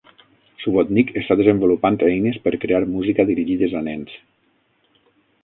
[0.61, 4.19] Subotnick està desenvolupant eines per crear música dirigides a nens.